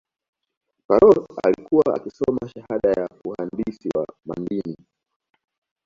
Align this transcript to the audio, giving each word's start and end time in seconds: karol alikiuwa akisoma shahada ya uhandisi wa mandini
karol 0.87 1.25
alikiuwa 1.43 1.95
akisoma 1.95 2.47
shahada 2.53 2.89
ya 3.01 3.09
uhandisi 3.25 3.89
wa 3.97 4.07
mandini 4.25 4.77